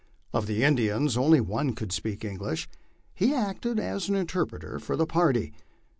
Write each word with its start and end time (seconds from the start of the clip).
Of 0.33 0.47
the 0.47 0.63
Indians 0.63 1.15
one 1.15 1.39
only 1.51 1.73
could 1.75 1.91
speak 1.91 2.25
English; 2.25 2.67
he 3.13 3.35
acted 3.35 3.79
as 3.79 4.09
interpreter 4.09 4.79
for 4.79 4.95
the 4.95 5.05
party. 5.05 5.53